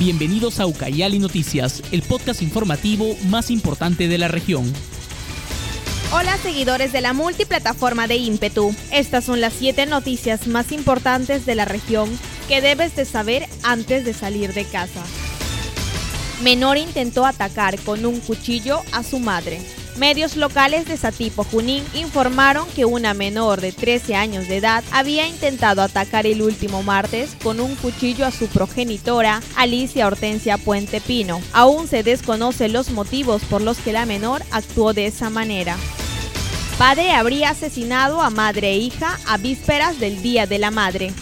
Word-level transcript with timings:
Bienvenidos 0.00 0.60
a 0.60 0.66
Ucayali 0.66 1.18
Noticias, 1.18 1.82
el 1.92 2.00
podcast 2.00 2.40
informativo 2.40 3.14
más 3.26 3.50
importante 3.50 4.08
de 4.08 4.16
la 4.16 4.28
región. 4.28 4.64
Hola 6.10 6.38
seguidores 6.38 6.90
de 6.90 7.02
la 7.02 7.12
multiplataforma 7.12 8.06
de 8.06 8.16
ímpetu. 8.16 8.74
Estas 8.90 9.24
son 9.24 9.42
las 9.42 9.52
7 9.52 9.84
noticias 9.84 10.46
más 10.46 10.72
importantes 10.72 11.44
de 11.44 11.54
la 11.54 11.66
región 11.66 12.08
que 12.48 12.62
debes 12.62 12.96
de 12.96 13.04
saber 13.04 13.46
antes 13.62 14.06
de 14.06 14.14
salir 14.14 14.54
de 14.54 14.64
casa. 14.64 15.04
Menor 16.42 16.78
intentó 16.78 17.26
atacar 17.26 17.78
con 17.80 18.06
un 18.06 18.20
cuchillo 18.20 18.80
a 18.92 19.02
su 19.02 19.18
madre. 19.18 19.60
Medios 20.00 20.34
locales 20.36 20.86
de 20.86 20.96
Satipo 20.96 21.44
Junín 21.44 21.84
informaron 21.92 22.66
que 22.70 22.86
una 22.86 23.12
menor 23.12 23.60
de 23.60 23.70
13 23.70 24.14
años 24.14 24.48
de 24.48 24.56
edad 24.56 24.82
había 24.92 25.28
intentado 25.28 25.82
atacar 25.82 26.26
el 26.26 26.40
último 26.40 26.82
martes 26.82 27.36
con 27.42 27.60
un 27.60 27.74
cuchillo 27.76 28.24
a 28.24 28.30
su 28.30 28.46
progenitora, 28.46 29.42
Alicia 29.56 30.06
Hortensia 30.06 30.56
Puente 30.56 31.02
Pino. 31.02 31.42
Aún 31.52 31.86
se 31.86 32.02
desconocen 32.02 32.72
los 32.72 32.88
motivos 32.88 33.42
por 33.42 33.60
los 33.60 33.76
que 33.76 33.92
la 33.92 34.06
menor 34.06 34.42
actuó 34.52 34.94
de 34.94 35.04
esa 35.04 35.28
manera. 35.28 35.76
Padre 36.78 37.12
habría 37.12 37.50
asesinado 37.50 38.22
a 38.22 38.30
madre 38.30 38.70
e 38.70 38.78
hija 38.78 39.18
a 39.26 39.36
vísperas 39.36 40.00
del 40.00 40.22
Día 40.22 40.46
de 40.46 40.58
la 40.58 40.70
Madre. 40.70 41.12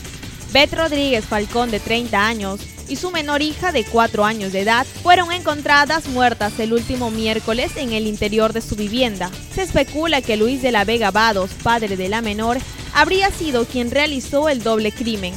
Beth 0.52 0.72
Rodríguez 0.72 1.24
Falcón, 1.24 1.72
de 1.72 1.80
30 1.80 2.24
años, 2.24 2.60
y 2.88 2.96
su 2.96 3.10
menor 3.10 3.42
hija 3.42 3.72
de 3.72 3.84
4 3.84 4.24
años 4.24 4.52
de 4.52 4.60
edad 4.60 4.86
fueron 5.02 5.32
encontradas 5.32 6.08
muertas 6.08 6.58
el 6.58 6.72
último 6.72 7.10
miércoles 7.10 7.72
en 7.76 7.92
el 7.92 8.06
interior 8.06 8.52
de 8.52 8.60
su 8.60 8.76
vivienda. 8.76 9.30
Se 9.54 9.62
especula 9.62 10.22
que 10.22 10.36
Luis 10.36 10.62
de 10.62 10.72
la 10.72 10.84
Vega 10.84 11.10
Vados, 11.10 11.50
padre 11.62 11.96
de 11.96 12.08
la 12.08 12.22
menor, 12.22 12.58
habría 12.94 13.30
sido 13.30 13.64
quien 13.64 13.90
realizó 13.90 14.48
el 14.48 14.62
doble 14.62 14.92
crimen. 14.92 15.34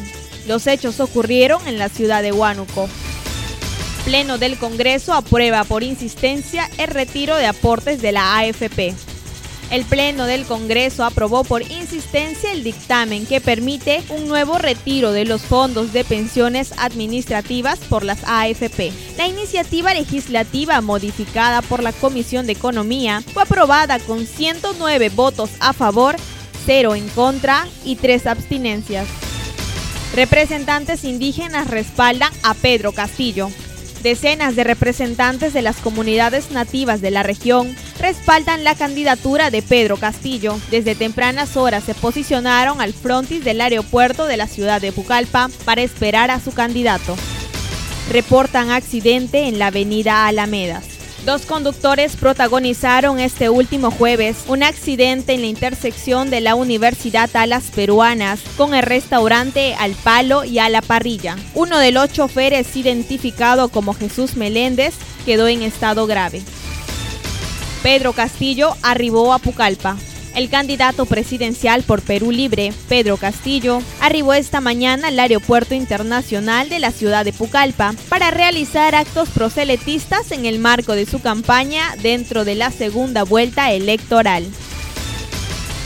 Los 0.47 0.67
hechos 0.67 0.99
ocurrieron 0.99 1.67
en 1.67 1.77
la 1.77 1.89
ciudad 1.89 2.23
de 2.23 2.31
Huánuco. 2.31 2.89
Pleno 4.05 4.37
del 4.39 4.57
Congreso 4.57 5.13
aprueba 5.13 5.63
por 5.63 5.83
insistencia 5.83 6.69
el 6.77 6.87
retiro 6.87 7.35
de 7.35 7.45
aportes 7.45 8.01
de 8.01 8.11
la 8.11 8.37
AFP. 8.37 8.95
El 9.71 9.85
Pleno 9.85 10.25
del 10.25 10.45
Congreso 10.45 11.05
aprobó 11.05 11.45
por 11.45 11.61
insistencia 11.61 12.51
el 12.51 12.61
dictamen 12.61 13.25
que 13.25 13.39
permite 13.39 14.03
un 14.09 14.27
nuevo 14.27 14.57
retiro 14.57 15.13
de 15.13 15.23
los 15.23 15.43
fondos 15.43 15.93
de 15.93 16.03
pensiones 16.03 16.73
administrativas 16.77 17.79
por 17.79 18.03
las 18.03 18.19
AFP. 18.25 18.91
La 19.17 19.27
iniciativa 19.27 19.93
legislativa 19.93 20.81
modificada 20.81 21.61
por 21.61 21.83
la 21.83 21.93
Comisión 21.93 22.47
de 22.47 22.51
Economía 22.51 23.23
fue 23.33 23.43
aprobada 23.43 23.99
con 23.99 24.27
109 24.27 25.07
votos 25.07 25.51
a 25.61 25.71
favor, 25.71 26.17
0 26.65 26.95
en 26.95 27.07
contra 27.07 27.65
y 27.85 27.95
3 27.95 28.27
abstinencias. 28.27 29.07
Representantes 30.13 31.05
indígenas 31.05 31.69
respaldan 31.69 32.33
a 32.43 32.55
Pedro 32.55 32.91
Castillo. 32.91 33.49
Decenas 34.03 34.57
de 34.57 34.65
representantes 34.65 35.53
de 35.53 35.61
las 35.61 35.77
comunidades 35.77 36.51
nativas 36.51 36.99
de 36.99 37.11
la 37.11 37.23
región 37.23 37.73
respaldan 38.01 38.63
la 38.63 38.75
candidatura 38.75 39.51
de 39.51 39.61
Pedro 39.61 39.97
Castillo. 39.97 40.59
Desde 40.71 40.95
tempranas 40.95 41.55
horas 41.55 41.83
se 41.83 41.93
posicionaron 41.93 42.81
al 42.81 42.93
frontis 42.93 43.43
del 43.43 43.61
aeropuerto 43.61 44.25
de 44.25 44.37
la 44.37 44.47
ciudad 44.47 44.81
de 44.81 44.91
Pucallpa 44.91 45.49
para 45.65 45.81
esperar 45.81 46.31
a 46.31 46.39
su 46.39 46.51
candidato. 46.51 47.15
Reportan 48.11 48.71
accidente 48.71 49.47
en 49.47 49.59
la 49.59 49.67
avenida 49.67 50.27
Alamedas. 50.27 50.85
Dos 51.25 51.45
conductores 51.45 52.15
protagonizaron 52.15 53.19
este 53.19 53.49
último 53.49 53.91
jueves 53.91 54.37
un 54.47 54.63
accidente 54.63 55.33
en 55.33 55.41
la 55.41 55.47
intersección 55.47 56.31
de 56.31 56.41
la 56.41 56.55
Universidad 56.55 57.29
Alas 57.35 57.65
Peruanas 57.75 58.39
con 58.57 58.73
el 58.73 58.81
restaurante 58.81 59.75
Al 59.75 59.93
Palo 59.93 60.43
y 60.43 60.57
a 60.57 60.67
la 60.69 60.81
Parrilla. 60.81 61.37
Uno 61.53 61.77
de 61.77 61.91
los 61.91 62.11
choferes, 62.11 62.75
identificado 62.75 63.69
como 63.69 63.93
Jesús 63.93 64.35
Meléndez, 64.35 64.95
quedó 65.23 65.47
en 65.47 65.61
estado 65.61 66.07
grave. 66.07 66.41
Pedro 67.83 68.13
Castillo 68.13 68.75
arribó 68.83 69.33
a 69.33 69.39
Pucallpa. 69.39 69.97
El 70.35 70.49
candidato 70.49 71.05
presidencial 71.05 71.83
por 71.83 72.01
Perú 72.01 72.31
Libre, 72.31 72.73
Pedro 72.87 73.17
Castillo, 73.17 73.81
arribó 73.99 74.33
esta 74.33 74.61
mañana 74.61 75.09
al 75.09 75.19
Aeropuerto 75.19 75.73
Internacional 75.73 76.69
de 76.69 76.79
la 76.79 76.91
ciudad 76.91 77.25
de 77.25 77.33
Pucallpa 77.33 77.95
para 78.07 78.31
realizar 78.31 78.95
actos 78.95 79.29
proselitistas 79.29 80.31
en 80.31 80.45
el 80.45 80.59
marco 80.59 80.93
de 80.93 81.05
su 81.05 81.21
campaña 81.21 81.95
dentro 82.01 82.45
de 82.45 82.55
la 82.55 82.71
segunda 82.71 83.23
vuelta 83.23 83.71
electoral. 83.73 84.45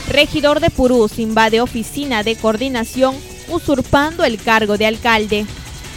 Regidor 0.08 0.60
de 0.60 0.70
Purús 0.70 1.18
invade 1.18 1.60
oficina 1.60 2.22
de 2.22 2.36
coordinación 2.36 3.16
usurpando 3.48 4.22
el 4.24 4.40
cargo 4.40 4.76
de 4.76 4.86
alcalde. 4.86 5.46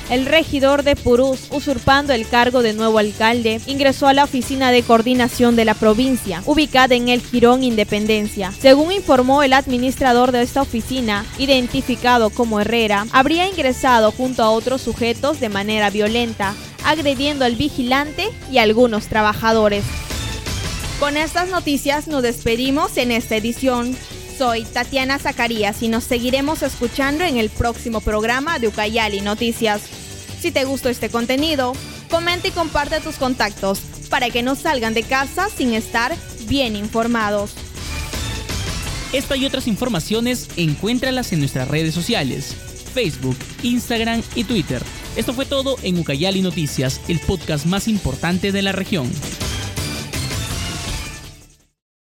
El 0.09 0.25
regidor 0.25 0.81
de 0.81 0.95
Purús, 0.95 1.47
usurpando 1.51 2.13
el 2.13 2.27
cargo 2.27 2.63
de 2.63 2.73
nuevo 2.73 2.97
alcalde, 2.97 3.61
ingresó 3.67 4.07
a 4.07 4.13
la 4.13 4.23
oficina 4.23 4.71
de 4.71 4.81
coordinación 4.81 5.55
de 5.55 5.65
la 5.65 5.75
provincia, 5.75 6.41
ubicada 6.47 6.95
en 6.95 7.09
el 7.09 7.21
Girón 7.21 7.63
Independencia. 7.63 8.51
Según 8.59 8.91
informó 8.91 9.43
el 9.43 9.53
administrador 9.53 10.31
de 10.31 10.41
esta 10.41 10.63
oficina, 10.63 11.27
identificado 11.37 12.31
como 12.31 12.59
Herrera, 12.59 13.05
habría 13.11 13.47
ingresado 13.47 14.11
junto 14.11 14.41
a 14.41 14.49
otros 14.49 14.81
sujetos 14.81 15.39
de 15.39 15.49
manera 15.49 15.91
violenta, 15.91 16.55
agrediendo 16.83 17.45
al 17.45 17.55
vigilante 17.55 18.29
y 18.51 18.57
algunos 18.57 19.07
trabajadores. 19.07 19.83
Con 20.99 21.17
estas 21.17 21.49
noticias 21.49 22.07
nos 22.07 22.23
despedimos 22.23 22.97
en 22.97 23.11
esta 23.11 23.35
edición. 23.35 23.95
Soy 24.39 24.63
Tatiana 24.63 25.19
Zacarías 25.19 25.83
y 25.83 25.89
nos 25.89 26.05
seguiremos 26.05 26.63
escuchando 26.63 27.25
en 27.25 27.35
el 27.35 27.49
próximo 27.49 27.99
programa 27.99 28.57
de 28.57 28.69
Ucayali 28.69 29.19
Noticias. 29.19 29.81
Si 30.39 30.49
te 30.51 30.63
gustó 30.63 30.87
este 30.87 31.09
contenido, 31.09 31.73
comenta 32.09 32.47
y 32.47 32.51
comparte 32.51 33.01
tus 33.01 33.17
contactos 33.17 33.81
para 34.09 34.29
que 34.29 34.41
no 34.41 34.55
salgan 34.55 34.93
de 34.93 35.03
casa 35.03 35.49
sin 35.49 35.73
estar 35.73 36.15
bien 36.47 36.77
informados. 36.77 37.51
Esta 39.11 39.35
y 39.35 39.45
otras 39.45 39.67
informaciones 39.67 40.47
encuéntralas 40.55 41.33
en 41.33 41.39
nuestras 41.39 41.67
redes 41.67 41.93
sociales, 41.93 42.55
Facebook, 42.93 43.35
Instagram 43.61 44.23
y 44.35 44.45
Twitter. 44.45 44.81
Esto 45.17 45.33
fue 45.33 45.47
todo 45.47 45.75
en 45.83 45.99
Ucayali 45.99 46.41
Noticias, 46.41 47.01
el 47.09 47.19
podcast 47.19 47.65
más 47.65 47.89
importante 47.89 48.53
de 48.53 48.61
la 48.61 48.71
región. 48.71 49.11